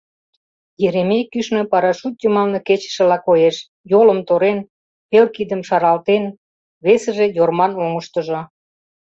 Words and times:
Еремей 0.85 1.23
кӱшнӧ 1.31 1.61
парашют 1.71 2.15
йымалне 2.23 2.59
кечышыла 2.67 3.17
коеш: 3.27 3.55
йолым 3.91 4.19
торен, 4.27 4.59
пел 5.09 5.25
кидым 5.35 5.61
шаралтен, 5.67 6.23
весыже 6.85 7.25
Йорман 7.37 7.71
оҥыштыжо. 7.83 8.39